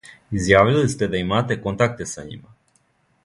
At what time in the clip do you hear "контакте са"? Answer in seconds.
1.67-2.27